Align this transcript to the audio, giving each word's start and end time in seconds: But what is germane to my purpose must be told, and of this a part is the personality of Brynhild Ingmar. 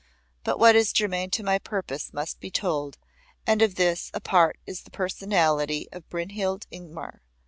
But 0.43 0.57
what 0.57 0.75
is 0.75 0.91
germane 0.93 1.29
to 1.29 1.43
my 1.43 1.59
purpose 1.59 2.11
must 2.11 2.39
be 2.39 2.49
told, 2.49 2.97
and 3.45 3.61
of 3.61 3.75
this 3.75 4.09
a 4.15 4.19
part 4.19 4.57
is 4.65 4.81
the 4.81 4.89
personality 4.89 5.87
of 5.91 6.09
Brynhild 6.09 6.65
Ingmar. 6.71 7.21